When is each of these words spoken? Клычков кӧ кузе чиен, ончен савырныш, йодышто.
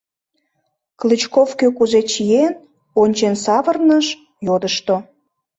Клычков 0.99 1.49
кӧ 1.59 1.67
кузе 1.77 2.01
чиен, 2.11 2.53
ончен 3.01 3.35
савырныш, 3.43 4.07
йодышто. 4.47 4.95